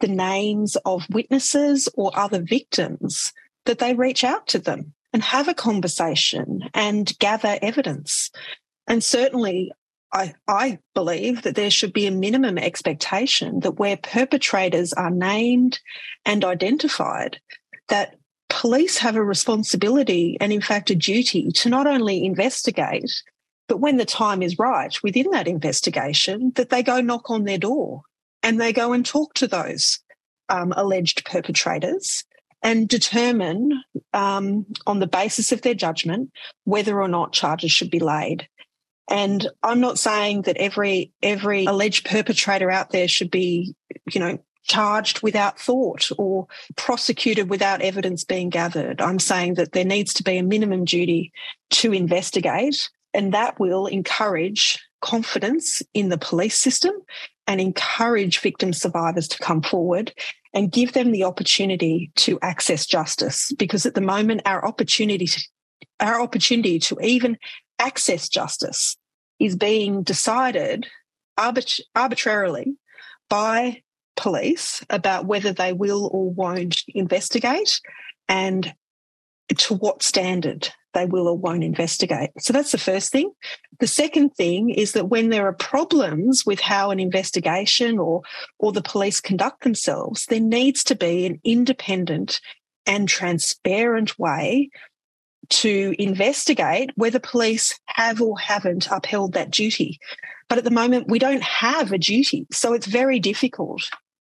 the 0.00 0.08
names 0.08 0.76
of 0.84 1.06
witnesses 1.10 1.88
or 1.94 2.10
other 2.18 2.40
victims 2.40 3.32
that 3.66 3.78
they 3.78 3.94
reach 3.94 4.24
out 4.24 4.46
to 4.48 4.58
them 4.58 4.92
and 5.12 5.22
have 5.22 5.46
a 5.46 5.54
conversation 5.54 6.68
and 6.74 7.16
gather 7.18 7.58
evidence. 7.62 8.30
And 8.86 9.04
certainly 9.04 9.72
I, 10.14 10.34
I 10.46 10.78
believe 10.94 11.42
that 11.42 11.56
there 11.56 11.72
should 11.72 11.92
be 11.92 12.06
a 12.06 12.12
minimum 12.12 12.56
expectation 12.56 13.60
that 13.60 13.78
where 13.80 13.96
perpetrators 13.96 14.92
are 14.92 15.10
named 15.10 15.80
and 16.24 16.44
identified, 16.44 17.40
that 17.88 18.14
police 18.48 18.98
have 18.98 19.16
a 19.16 19.24
responsibility 19.24 20.36
and, 20.40 20.52
in 20.52 20.60
fact, 20.60 20.90
a 20.90 20.94
duty 20.94 21.50
to 21.50 21.68
not 21.68 21.88
only 21.88 22.24
investigate, 22.24 23.10
but 23.66 23.80
when 23.80 23.96
the 23.96 24.04
time 24.04 24.40
is 24.40 24.58
right 24.58 25.02
within 25.02 25.30
that 25.32 25.48
investigation, 25.48 26.52
that 26.54 26.70
they 26.70 26.82
go 26.82 27.00
knock 27.00 27.28
on 27.28 27.42
their 27.42 27.58
door 27.58 28.02
and 28.44 28.60
they 28.60 28.72
go 28.72 28.92
and 28.92 29.04
talk 29.04 29.34
to 29.34 29.48
those 29.48 29.98
um, 30.48 30.72
alleged 30.76 31.24
perpetrators 31.24 32.22
and 32.62 32.88
determine 32.88 33.82
um, 34.12 34.64
on 34.86 35.00
the 35.00 35.06
basis 35.08 35.50
of 35.50 35.62
their 35.62 35.74
judgment 35.74 36.30
whether 36.64 37.02
or 37.02 37.08
not 37.08 37.32
charges 37.32 37.72
should 37.72 37.90
be 37.90 37.98
laid. 37.98 38.48
And 39.08 39.46
I'm 39.62 39.80
not 39.80 39.98
saying 39.98 40.42
that 40.42 40.56
every 40.56 41.12
every 41.22 41.66
alleged 41.66 42.06
perpetrator 42.06 42.70
out 42.70 42.90
there 42.90 43.08
should 43.08 43.30
be, 43.30 43.74
you 44.12 44.20
know, 44.20 44.38
charged 44.64 45.22
without 45.22 45.58
thought 45.60 46.10
or 46.16 46.46
prosecuted 46.76 47.50
without 47.50 47.82
evidence 47.82 48.24
being 48.24 48.48
gathered. 48.48 49.00
I'm 49.00 49.18
saying 49.18 49.54
that 49.54 49.72
there 49.72 49.84
needs 49.84 50.14
to 50.14 50.22
be 50.22 50.38
a 50.38 50.42
minimum 50.42 50.84
duty 50.84 51.32
to 51.70 51.92
investigate, 51.92 52.88
and 53.12 53.34
that 53.34 53.60
will 53.60 53.86
encourage 53.86 54.78
confidence 55.02 55.82
in 55.92 56.08
the 56.08 56.16
police 56.16 56.58
system 56.58 56.92
and 57.46 57.60
encourage 57.60 58.38
victim 58.38 58.72
survivors 58.72 59.28
to 59.28 59.38
come 59.38 59.60
forward 59.60 60.14
and 60.54 60.72
give 60.72 60.94
them 60.94 61.12
the 61.12 61.24
opportunity 61.24 62.10
to 62.16 62.38
access 62.40 62.86
justice 62.86 63.52
because 63.58 63.84
at 63.84 63.94
the 63.94 64.00
moment 64.00 64.40
our 64.46 64.64
opportunity 64.64 65.26
to, 65.26 65.42
our 66.00 66.22
opportunity 66.22 66.78
to 66.78 66.96
even 67.02 67.36
access 67.78 68.28
justice 68.28 68.96
is 69.38 69.56
being 69.56 70.02
decided 70.02 70.86
arbit- 71.38 71.80
arbitrarily 71.94 72.76
by 73.28 73.82
police 74.16 74.84
about 74.90 75.26
whether 75.26 75.52
they 75.52 75.72
will 75.72 76.08
or 76.12 76.30
won't 76.30 76.82
investigate 76.88 77.80
and 78.28 78.74
to 79.56 79.74
what 79.74 80.02
standard 80.02 80.68
they 80.94 81.04
will 81.04 81.26
or 81.26 81.36
won't 81.36 81.64
investigate. 81.64 82.30
So 82.38 82.52
that's 82.52 82.72
the 82.72 82.78
first 82.78 83.10
thing. 83.10 83.32
The 83.80 83.86
second 83.86 84.30
thing 84.30 84.70
is 84.70 84.92
that 84.92 85.08
when 85.08 85.30
there 85.30 85.46
are 85.46 85.52
problems 85.52 86.44
with 86.46 86.60
how 86.60 86.90
an 86.90 87.00
investigation 87.00 87.98
or 87.98 88.22
or 88.58 88.72
the 88.72 88.82
police 88.82 89.20
conduct 89.20 89.64
themselves, 89.64 90.26
there 90.26 90.40
needs 90.40 90.84
to 90.84 90.94
be 90.94 91.26
an 91.26 91.40
independent 91.44 92.40
and 92.86 93.08
transparent 93.08 94.18
way 94.18 94.70
to 95.50 95.94
investigate 95.98 96.90
whether 96.96 97.18
police 97.18 97.78
have 97.86 98.20
or 98.20 98.38
haven't 98.38 98.88
upheld 98.90 99.32
that 99.32 99.50
duty. 99.50 99.98
But 100.48 100.58
at 100.58 100.64
the 100.64 100.70
moment, 100.70 101.08
we 101.08 101.18
don't 101.18 101.42
have 101.42 101.92
a 101.92 101.98
duty. 101.98 102.46
So 102.52 102.72
it's 102.72 102.86
very 102.86 103.18
difficult 103.18 103.82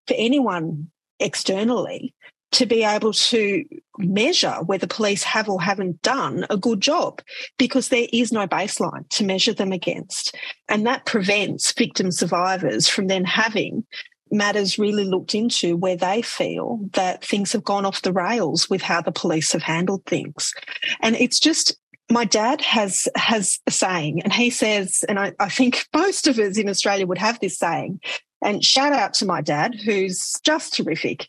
for 0.08 0.16
anyone 0.18 0.90
externally 1.20 2.14
to 2.52 2.66
be 2.66 2.84
able 2.84 3.14
to 3.14 3.64
measure 3.98 4.56
whether 4.66 4.88
police 4.88 5.24
have 5.24 5.50
or 5.50 5.62
haven't 5.62 6.02
done 6.02 6.46
a 6.50 6.58
good 6.58 6.82
job 6.82 7.22
because 7.58 7.90
there 7.90 8.08
is 8.12 8.32
no 8.32 8.48
baseline 8.48 9.08
to 9.10 9.24
measure 9.24 9.54
them 9.54 9.72
against. 9.72 10.36
And 10.68 10.86
that 10.88 11.06
prevents 11.06 11.72
victim 11.72 12.12
survivors 12.12 12.88
from 12.88 13.08
then 13.08 13.24
having 13.24 13.86
matters 14.32 14.80
really 14.80 15.06
looked 15.06 15.36
into 15.36 15.76
where 15.76 15.96
they 15.96 16.22
feel 16.22 16.80
that 16.94 17.24
things 17.24 17.52
have 17.52 17.64
gone 17.64 17.86
off 17.86 18.02
the 18.02 18.14
rails 18.14 18.70
with 18.70 18.82
how 18.82 19.02
the 19.02 19.12
police 19.12 19.52
have 19.54 19.64
handled 19.64 20.06
things. 20.06 20.54
And 21.02 21.16
it's 21.16 21.40
just 21.40 21.78
my 22.12 22.26
dad 22.26 22.62
has 22.62 23.08
has 23.16 23.60
a 23.68 23.72
saying, 23.72 24.22
and 24.24 24.34
he 24.34 24.50
says, 24.50 25.04
and 25.08 25.20
I, 25.20 25.34
I 25.40 25.50
think 25.50 25.86
most 25.96 26.28
of 26.28 26.40
us 26.40 26.58
in 26.58 26.70
Australia 26.70 27.08
would 27.08 27.18
have 27.18 27.40
this 27.40 27.58
saying. 27.58 28.00
And 28.42 28.64
shout 28.64 28.94
out 28.94 29.14
to 29.16 29.26
my 29.26 29.42
dad, 29.42 29.76
who's 29.76 30.34
just 30.44 30.74
terrific. 30.74 31.28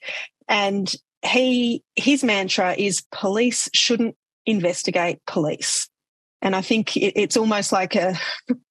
And 0.49 0.93
he 1.23 1.83
his 1.97 2.25
mantra 2.25 2.75
is 2.79 3.05
police 3.13 3.69
shouldn't 3.75 4.17
investigate 4.47 5.21
police. 5.27 5.89
And 6.43 6.57
I 6.57 6.63
think 6.63 6.97
it's 6.97 7.37
almost 7.37 7.71
like 7.71 7.95
a 7.95 8.19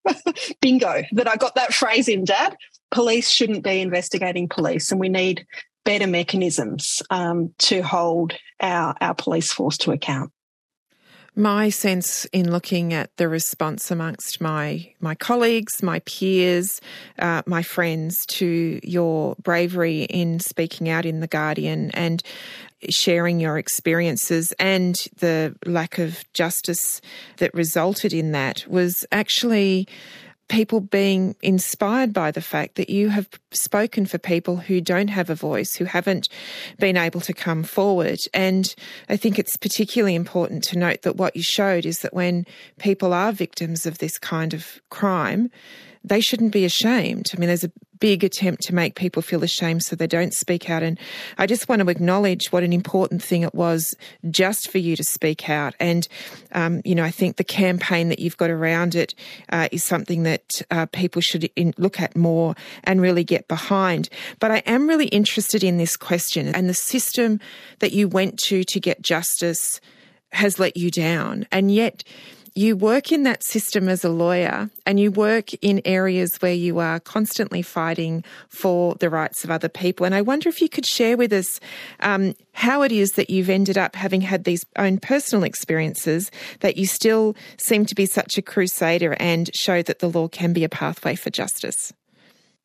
bingo 0.62 1.04
that 1.12 1.28
I 1.28 1.36
got 1.36 1.54
that 1.56 1.74
phrase 1.74 2.08
in, 2.08 2.26
Dad. 2.26 2.56
Police 2.92 3.30
shouldn't 3.30 3.64
be 3.64 3.82
investigating 3.82 4.50
police, 4.50 4.92
and 4.92 5.00
we 5.00 5.10
need 5.10 5.46
better 5.86 6.08
mechanisms 6.08 7.02
um, 7.10 7.54
to 7.58 7.82
hold 7.82 8.34
our, 8.60 8.96
our 9.02 9.14
police 9.14 9.52
force 9.52 9.78
to 9.80 9.92
account. 9.92 10.32
My 11.36 11.70
sense 11.70 12.26
in 12.26 12.52
looking 12.52 12.92
at 12.94 13.16
the 13.18 13.30
response 13.30 13.92
amongst 13.92 14.42
my 14.42 14.94
my 15.00 15.16
colleagues, 15.16 15.82
my 15.82 16.00
peers, 16.00 16.82
uh, 17.18 17.44
my 17.46 17.64
friends 17.64 18.26
to 18.28 18.80
your 18.84 19.36
bravery 19.42 20.04
in 20.04 20.40
speaking 20.40 20.90
out 20.90 21.06
in 21.06 21.22
the 21.22 21.28
Guardian 21.28 21.92
and 21.92 22.22
sharing 22.90 23.40
your 23.40 23.58
experiences 23.58 24.54
and 24.60 24.96
the 25.20 25.56
lack 25.66 25.98
of 25.98 26.24
justice 26.34 27.00
that 27.38 27.54
resulted 27.54 28.12
in 28.12 28.32
that 28.32 28.66
was 28.68 29.06
actually 29.12 29.88
people 30.50 30.82
being 30.82 31.36
inspired 31.42 32.12
by 32.12 32.32
the 32.32 32.42
fact 32.42 32.76
that 32.76 32.90
you 32.90 33.10
have 33.10 33.30
spoken 33.52 34.06
for 34.06 34.18
people 34.18 34.58
who 34.58 34.82
don't 34.82 35.08
have 35.08 35.30
a 35.30 35.36
voice, 35.36 35.76
who 35.76 35.86
haven't 35.86 36.28
been 36.80 36.98
able 36.98 37.22
to 37.22 37.34
come 37.34 37.64
forward. 37.64 38.20
And 38.34 38.74
I 39.08 39.16
think 39.16 39.40
it's 39.40 39.56
particularly 39.56 40.16
important 40.16 40.64
to 40.66 40.78
note 40.78 41.04
that 41.04 41.16
what 41.16 41.36
you 41.36 41.44
showed 41.44 41.86
is 41.86 42.00
that 42.00 42.14
when 42.14 42.46
people 42.80 43.14
are 43.14 43.32
victims 43.32 43.86
of 43.86 44.00
this 44.00 44.18
kind 44.18 44.54
of 44.54 44.82
crime, 44.90 45.52
they 46.04 46.22
shouldn't 46.22 46.54
be 46.54 46.66
ashamed. 46.66 47.28
I 47.34 47.40
mean, 47.40 47.48
there's 47.48 47.64
a 47.64 47.72
big 48.00 48.24
attempt 48.24 48.64
to 48.64 48.74
make 48.74 48.96
people 48.96 49.22
feel 49.22 49.44
ashamed 49.44 49.84
so 49.84 49.96
they 49.96 50.08
don't 50.08 50.34
speak 50.34 50.70
out. 50.70 50.84
And 50.84 50.98
I 51.38 51.46
just 51.46 51.68
want 51.68 51.82
to 51.82 51.90
acknowledge 51.90 52.52
what 52.52 52.64
an 52.64 52.72
important 52.74 53.22
thing 53.22 53.42
it 53.44 53.54
was 53.54 53.96
just 54.30 54.70
for 54.70 54.78
you 54.78 54.96
to 54.96 55.04
speak 55.04 55.50
out. 55.50 55.76
And, 55.80 56.08
um, 56.54 56.82
you 56.86 56.96
know, 56.96 57.04
I 57.04 57.12
think 57.12 57.36
the 57.36 57.44
campaign 57.44 58.10
that 58.10 58.20
you've 58.20 58.38
got 58.38 58.50
around 58.50 58.96
it 58.96 59.14
uh, 59.52 59.68
is 59.72 59.84
something 59.84 60.24
that 60.24 60.62
uh, 60.72 60.86
people 60.88 61.22
should 61.22 61.50
in, 61.56 61.74
look 61.78 62.00
at 62.00 62.16
more 62.16 62.56
and 62.84 63.02
really 63.02 63.24
get 63.24 63.48
behind. 63.48 64.10
But 64.40 64.52
I 64.52 64.58
am 64.60 64.88
really 64.88 65.08
interested 65.08 65.64
in 65.64 65.78
this 65.78 65.98
question 65.98 66.48
and 66.56 66.70
the 66.70 66.74
system 66.74 67.40
that 67.80 67.92
you 67.92 68.08
went 68.08 68.38
to 68.40 68.64
to 68.64 68.80
get 68.80 69.02
justice 69.02 69.82
has 70.32 70.60
let 70.60 70.78
you 70.78 70.92
down. 70.92 71.48
And 71.52 71.72
yet, 71.72 72.04
you 72.60 72.76
work 72.76 73.14
in 73.14 73.24
that 73.24 73.42
system 73.42 73.88
as 73.88 74.04
a 74.04 74.10
lawyer 74.10 74.70
and 74.86 75.00
you 75.00 75.12
work 75.12 75.54
in 75.62 75.82
areas 75.86 76.36
where 76.42 76.54
you 76.54 76.78
are 76.80 77.00
constantly 77.00 77.62
fighting 77.62 78.22
for 78.50 78.96
the 78.96 79.10
rights 79.10 79.46
of 79.46 79.50
other 79.50 79.70
people. 79.70 80.06
And 80.06 80.14
I 80.14 80.22
wonder 80.22 80.50
if 80.50 80.62
you 80.62 80.68
could 80.68 80.86
share 80.86 81.16
with 81.16 81.32
us 81.32 81.62
um, 82.02 82.36
how 82.52 82.82
it 82.82 82.92
is 82.92 83.14
that 83.14 83.30
you've 83.30 83.50
ended 83.50 83.78
up 83.78 83.96
having 83.96 84.20
had 84.20 84.44
these 84.44 84.66
own 84.78 84.98
personal 84.98 85.46
experiences 85.46 86.32
that 86.60 86.76
you 86.76 86.86
still 86.86 87.34
seem 87.58 87.86
to 87.86 87.96
be 87.96 88.06
such 88.06 88.38
a 88.38 88.42
crusader 88.42 89.16
and 89.22 89.50
show 89.56 89.82
that 89.82 90.00
the 90.00 90.10
law 90.10 90.28
can 90.28 90.52
be 90.52 90.66
a 90.66 90.70
pathway 90.70 91.16
for 91.16 91.30
justice. 91.30 91.94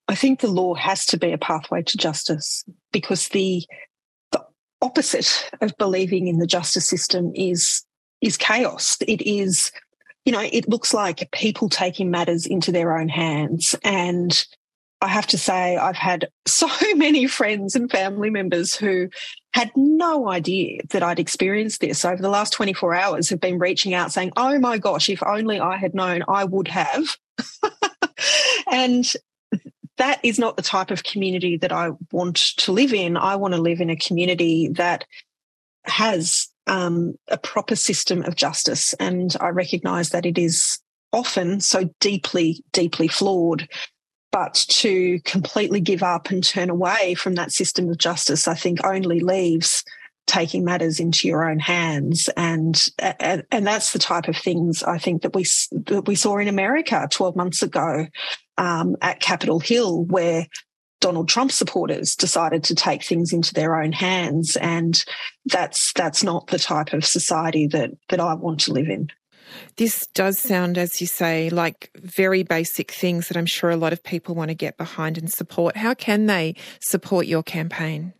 I 0.08 0.16
think 0.16 0.40
the 0.40 0.48
law 0.48 0.74
has 0.74 1.06
to 1.06 1.16
be 1.16 1.30
a 1.30 1.38
pathway 1.38 1.84
to 1.84 1.96
justice 1.96 2.64
because 2.90 3.28
the 3.28 3.62
the 4.32 4.44
opposite 4.82 5.48
of 5.60 5.72
believing 5.78 6.26
in 6.26 6.38
the 6.38 6.48
justice 6.48 6.88
system 6.88 7.30
is 7.36 7.84
is 8.24 8.36
chaos. 8.36 8.96
It 9.06 9.22
is, 9.22 9.70
you 10.24 10.32
know, 10.32 10.40
it 10.40 10.68
looks 10.68 10.94
like 10.94 11.30
people 11.32 11.68
taking 11.68 12.10
matters 12.10 12.46
into 12.46 12.72
their 12.72 12.96
own 12.96 13.08
hands. 13.08 13.74
And 13.84 14.44
I 15.00 15.08
have 15.08 15.26
to 15.28 15.38
say, 15.38 15.76
I've 15.76 15.96
had 15.96 16.28
so 16.46 16.68
many 16.94 17.26
friends 17.26 17.76
and 17.76 17.90
family 17.90 18.30
members 18.30 18.74
who 18.74 19.08
had 19.52 19.70
no 19.76 20.28
idea 20.28 20.80
that 20.90 21.02
I'd 21.02 21.20
experienced 21.20 21.80
this 21.80 22.04
over 22.04 22.20
the 22.20 22.28
last 22.28 22.52
24 22.52 22.94
hours 22.94 23.28
have 23.30 23.40
been 23.40 23.58
reaching 23.58 23.94
out 23.94 24.12
saying, 24.12 24.32
Oh 24.36 24.58
my 24.58 24.78
gosh, 24.78 25.08
if 25.08 25.22
only 25.22 25.60
I 25.60 25.76
had 25.76 25.94
known, 25.94 26.24
I 26.26 26.44
would 26.44 26.68
have. 26.68 27.16
and 28.70 29.12
that 29.96 30.18
is 30.24 30.38
not 30.38 30.56
the 30.56 30.62
type 30.62 30.90
of 30.90 31.04
community 31.04 31.56
that 31.58 31.70
I 31.70 31.90
want 32.10 32.36
to 32.36 32.72
live 32.72 32.92
in. 32.92 33.16
I 33.16 33.36
want 33.36 33.54
to 33.54 33.60
live 33.60 33.80
in 33.80 33.90
a 33.90 33.96
community 33.96 34.68
that 34.68 35.04
has 35.84 36.48
um, 36.66 37.14
a 37.28 37.38
proper 37.38 37.76
system 37.76 38.22
of 38.22 38.36
justice. 38.36 38.94
And 38.94 39.36
I 39.40 39.48
recognize 39.48 40.10
that 40.10 40.26
it 40.26 40.38
is 40.38 40.78
often 41.12 41.60
so 41.60 41.90
deeply, 42.00 42.62
deeply 42.72 43.08
flawed. 43.08 43.68
But 44.32 44.54
to 44.68 45.20
completely 45.20 45.80
give 45.80 46.02
up 46.02 46.30
and 46.30 46.42
turn 46.42 46.68
away 46.68 47.14
from 47.14 47.36
that 47.36 47.52
system 47.52 47.88
of 47.88 47.98
justice, 47.98 48.48
I 48.48 48.54
think 48.54 48.84
only 48.84 49.20
leaves 49.20 49.84
taking 50.26 50.64
matters 50.64 50.98
into 51.00 51.28
your 51.28 51.48
own 51.48 51.58
hands 51.58 52.30
and 52.36 52.88
and, 52.98 53.44
and 53.50 53.66
that's 53.66 53.92
the 53.92 53.98
type 53.98 54.26
of 54.26 54.36
things 54.36 54.82
I 54.82 54.96
think 54.96 55.22
that 55.22 55.34
we 55.34 55.44
that 55.72 56.04
we 56.06 56.14
saw 56.14 56.38
in 56.38 56.48
America 56.48 57.06
12 57.10 57.36
months 57.36 57.62
ago 57.62 58.06
um, 58.56 58.96
at 59.02 59.20
Capitol 59.20 59.60
Hill 59.60 60.04
where 60.04 60.46
Donald 61.04 61.28
Trump 61.28 61.52
supporters 61.52 62.16
decided 62.16 62.64
to 62.64 62.74
take 62.74 63.04
things 63.04 63.30
into 63.30 63.52
their 63.52 63.78
own 63.78 63.92
hands. 63.92 64.56
And 64.56 65.04
that's 65.44 65.92
that's 65.92 66.24
not 66.24 66.46
the 66.46 66.58
type 66.58 66.94
of 66.94 67.04
society 67.04 67.66
that 67.66 67.90
that 68.08 68.20
I 68.20 68.32
want 68.32 68.60
to 68.60 68.72
live 68.72 68.88
in. 68.88 69.10
This 69.76 70.06
does 70.14 70.38
sound, 70.38 70.78
as 70.78 71.02
you 71.02 71.06
say, 71.06 71.50
like 71.50 71.90
very 71.96 72.42
basic 72.42 72.90
things 72.90 73.28
that 73.28 73.36
I'm 73.36 73.44
sure 73.44 73.68
a 73.68 73.76
lot 73.76 73.92
of 73.92 74.02
people 74.02 74.34
want 74.34 74.48
to 74.48 74.54
get 74.54 74.78
behind 74.78 75.18
and 75.18 75.30
support. 75.30 75.76
How 75.76 75.92
can 75.92 76.24
they 76.24 76.54
support 76.80 77.26
your 77.26 77.42
campaign? 77.42 78.14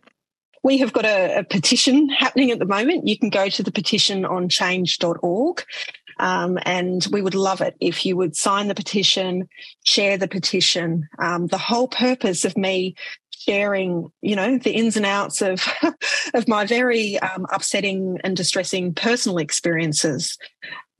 We 0.61 0.77
have 0.77 0.93
got 0.93 1.05
a, 1.05 1.39
a 1.39 1.43
petition 1.43 2.09
happening 2.09 2.51
at 2.51 2.59
the 2.59 2.65
moment. 2.65 3.07
You 3.07 3.17
can 3.17 3.31
go 3.31 3.49
to 3.49 3.63
the 3.63 3.71
petition 3.71 4.25
on 4.25 4.47
change.org 4.47 5.65
um, 6.19 6.57
and 6.63 7.05
we 7.11 7.21
would 7.21 7.35
love 7.35 7.61
it 7.61 7.75
if 7.79 8.05
you 8.05 8.15
would 8.17 8.35
sign 8.35 8.67
the 8.67 8.75
petition, 8.75 9.47
share 9.83 10.17
the 10.17 10.27
petition. 10.27 11.07
Um, 11.19 11.47
the 11.47 11.57
whole 11.57 11.87
purpose 11.87 12.45
of 12.45 12.57
me 12.57 12.95
sharing, 13.31 14.11
you 14.21 14.35
know, 14.35 14.57
the 14.57 14.71
ins 14.71 14.97
and 14.97 15.05
outs 15.05 15.41
of 15.41 15.67
of 16.33 16.47
my 16.47 16.65
very 16.65 17.19
um, 17.19 17.45
upsetting 17.51 18.19
and 18.23 18.35
distressing 18.35 18.93
personal 18.93 19.37
experiences 19.37 20.37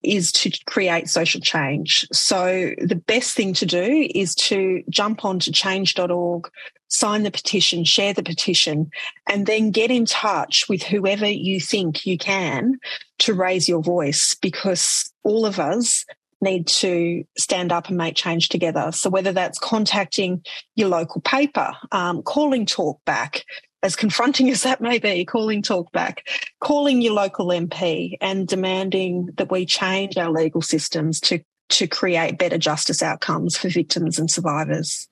is 0.05 0.31
to 0.33 0.51
create 0.65 1.09
social 1.09 1.41
change. 1.41 2.07
So 2.11 2.71
the 2.77 2.95
best 2.95 3.35
thing 3.35 3.53
to 3.55 3.65
do 3.65 4.09
is 4.13 4.35
to 4.35 4.83
jump 4.89 5.25
onto 5.25 5.51
change.org, 5.51 6.49
sign 6.87 7.23
the 7.23 7.31
petition, 7.31 7.83
share 7.83 8.13
the 8.13 8.23
petition, 8.23 8.89
and 9.27 9.45
then 9.45 9.71
get 9.71 9.91
in 9.91 10.05
touch 10.05 10.67
with 10.69 10.83
whoever 10.83 11.27
you 11.27 11.59
think 11.59 12.05
you 12.05 12.17
can 12.17 12.79
to 13.19 13.33
raise 13.33 13.67
your 13.67 13.81
voice 13.81 14.35
because 14.35 15.11
all 15.23 15.45
of 15.45 15.59
us 15.59 16.05
need 16.41 16.67
to 16.67 17.23
stand 17.37 17.71
up 17.71 17.87
and 17.87 17.97
make 17.97 18.15
change 18.15 18.49
together. 18.49 18.91
So 18.91 19.09
whether 19.09 19.31
that's 19.31 19.59
contacting 19.59 20.43
your 20.75 20.89
local 20.89 21.21
paper, 21.21 21.73
um, 21.91 22.21
calling 22.21 22.65
Talkback, 22.65 23.41
as 23.85 23.95
confronting 23.95 24.49
as 24.49 24.63
that 24.63 24.81
may 24.81 24.97
be, 24.97 25.23
calling 25.23 25.61
Talkback, 25.61 26.21
calling 26.59 27.01
your 27.01 27.13
local 27.13 27.47
MP 27.49 28.17
and 28.19 28.47
demanding 28.47 29.29
that 29.37 29.51
we 29.51 29.63
change 29.63 30.17
our 30.17 30.31
legal 30.31 30.61
systems 30.61 31.19
to 31.21 31.39
to 31.67 31.87
create 31.87 32.37
better 32.37 32.57
justice 32.57 33.01
outcomes 33.01 33.57
for 33.57 33.69
victims 33.69 34.19
and 34.19 34.29
survivors. 34.29 35.07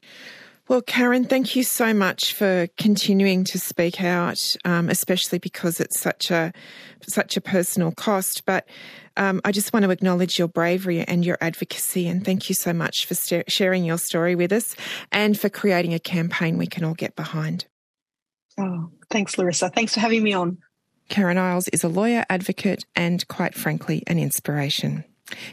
Well, 0.68 0.82
Karen, 0.82 1.26
thank 1.26 1.56
you 1.56 1.64
so 1.64 1.94
much 1.94 2.34
for 2.34 2.68
continuing 2.78 3.44
to 3.46 3.60
speak 3.60 4.02
out, 4.04 4.56
um, 4.64 4.88
especially 4.88 5.40
because 5.40 5.80
it's 5.80 6.00
such 6.00 6.32
a 6.32 6.52
such 7.08 7.38
a 7.38 7.42
personal 7.42 7.92
cost. 7.92 8.44
But 8.46 8.68
um, 9.18 9.40
I 9.46 9.52
just 9.52 9.72
want 9.72 9.84
to 9.84 9.92
acknowledge 9.92 10.40
your 10.40 10.48
bravery 10.48 11.02
and 11.02 11.24
your 11.24 11.38
advocacy, 11.42 12.08
and 12.08 12.26
thank 12.26 12.50
you 12.50 12.56
so 12.56 12.74
much 12.74 13.06
for 13.06 13.14
st- 13.14 13.52
sharing 13.52 13.84
your 13.84 14.00
story 14.00 14.36
with 14.36 14.52
us 14.52 14.76
and 15.12 15.40
for 15.40 15.50
creating 15.50 15.94
a 15.94 16.00
campaign 16.00 16.58
we 16.58 16.66
can 16.66 16.84
all 16.84 16.96
get 16.96 17.16
behind. 17.16 17.68
Oh, 18.58 18.92
thanks, 19.10 19.38
Larissa. 19.38 19.70
Thanks 19.70 19.94
for 19.94 20.00
having 20.00 20.24
me 20.24 20.34
on. 20.34 20.58
Karen 21.10 21.38
Iles 21.38 21.68
is 21.70 21.84
a 21.84 21.90
lawyer, 21.90 22.26
advocate, 22.30 22.86
and 22.96 23.28
quite 23.28 23.56
frankly, 23.56 24.04
an 24.08 24.20
inspiration. 24.20 25.04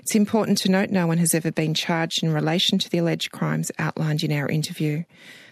It's 0.01 0.15
important 0.15 0.59
to 0.59 0.71
note 0.71 0.91
no 0.91 1.07
one 1.07 1.19
has 1.19 1.35
ever 1.35 1.51
been 1.53 1.75
charged 1.75 2.23
in 2.23 2.33
relation 2.33 2.79
to 2.79 2.91
the 2.91 2.99
alleged 2.99 3.31
crimes 3.33 3.71
outlined 3.79 4.23
in 4.23 4.33
our 4.33 4.49
interview. 4.49 5.05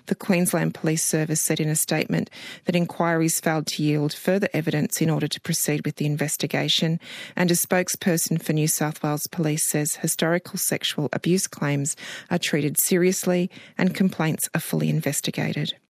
The 0.06 0.14
Queensland 0.14 0.74
Police 0.74 1.04
Service 1.04 1.42
said 1.42 1.60
in 1.60 1.68
a 1.68 1.76
statement 1.76 2.30
that 2.64 2.74
inquiries 2.74 3.40
failed 3.40 3.66
to 3.68 3.82
yield 3.82 4.14
further 4.14 4.48
evidence 4.54 5.02
in 5.02 5.10
order 5.10 5.28
to 5.28 5.40
proceed 5.40 5.84
with 5.84 5.96
the 5.96 6.06
investigation, 6.06 6.98
and 7.36 7.50
a 7.50 7.54
spokesperson 7.54 8.42
for 8.42 8.54
New 8.54 8.68
South 8.68 9.02
Wales 9.02 9.26
Police 9.26 9.68
says 9.68 9.96
historical 9.96 10.58
sexual 10.58 11.10
abuse 11.12 11.46
claims 11.46 11.94
are 12.30 12.38
treated 12.38 12.80
seriously 12.80 13.50
and 13.76 13.94
complaints 13.94 14.48
are 14.54 14.60
fully 14.60 14.88
investigated. 14.88 15.74